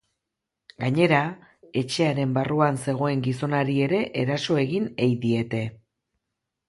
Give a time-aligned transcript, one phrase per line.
[0.83, 1.19] Gainera,
[1.81, 5.61] etxearen barruan zegoen gizonari ere eraso egin ei diete.